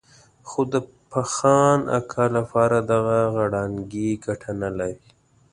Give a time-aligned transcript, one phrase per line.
[0.47, 0.75] خو د
[1.11, 5.07] فخان اکا لپاره دغه غړانګې ګټه نه لري.